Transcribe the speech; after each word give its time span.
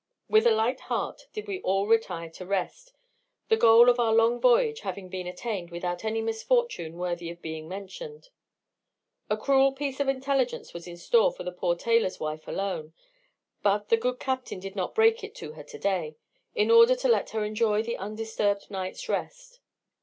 With 0.27 0.47
a 0.47 0.51
light 0.51 0.79
heart 0.79 1.27
did 1.31 1.45
we 1.47 1.61
all 1.61 1.85
retire 1.85 2.31
to 2.31 2.43
rest; 2.43 2.91
the 3.49 3.55
goal 3.55 3.87
of 3.87 3.99
our 3.99 4.11
long 4.15 4.39
voyage 4.41 4.79
had 4.79 4.95
been 4.95 5.27
attained 5.27 5.69
without 5.69 6.03
any 6.03 6.23
misfortune 6.23 6.97
worthy 6.97 7.29
of 7.29 7.39
being 7.39 7.67
mentioned. 7.69 8.29
A 9.29 9.37
cruel 9.37 9.73
piece 9.73 9.99
of 9.99 10.07
intelligence 10.07 10.73
was 10.73 10.87
in 10.87 10.97
store 10.97 11.31
for 11.31 11.43
the 11.43 11.51
poor 11.51 11.75
tailor's 11.75 12.19
wife 12.19 12.47
alone; 12.47 12.93
but 13.61 13.89
the 13.89 13.95
good 13.95 14.19
captain 14.19 14.59
did 14.59 14.75
not 14.75 14.95
break 14.95 15.23
it 15.23 15.35
to 15.35 15.51
her 15.51 15.63
today, 15.63 16.15
in 16.55 16.71
order 16.71 16.95
to 16.95 17.07
let 17.07 17.29
her 17.29 17.45
enjoy 17.45 17.83
an 17.83 17.95
undisturbed 17.99 18.71
night's 18.71 19.07
rest. 19.07 19.59